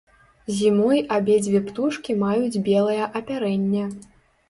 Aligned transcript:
Зімой 0.59 0.99
абедзве 1.17 1.63
птушкі 1.69 2.17
маюць 2.25 2.61
белае 2.71 3.01
апярэнне. 3.17 3.89